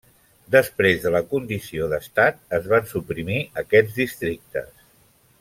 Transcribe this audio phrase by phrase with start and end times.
[0.53, 4.73] Després de la condició d'Estat, es van suprimir aquests districtes.